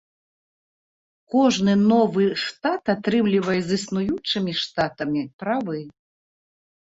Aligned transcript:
Кожны 1.33 1.73
новы 1.91 2.23
штат 2.43 2.83
атрымлівае 2.93 3.57
з 3.67 3.79
існуючымі 3.79 4.51
штатамі 4.61 5.21
правы. 5.43 5.79